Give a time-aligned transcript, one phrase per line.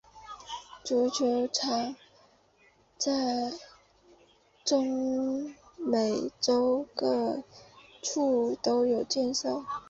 [0.83, 1.95] 蹴球场
[2.97, 3.53] 在
[4.65, 7.43] 中美洲各
[8.01, 9.65] 处都有设立。